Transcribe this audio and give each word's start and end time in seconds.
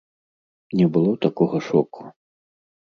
Не 0.79 0.87
было 0.95 1.13
такога 1.27 1.57
шоку. 1.69 2.01